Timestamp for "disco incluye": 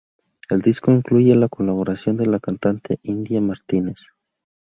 0.61-1.35